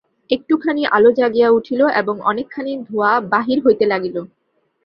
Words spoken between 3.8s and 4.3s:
লাগিল।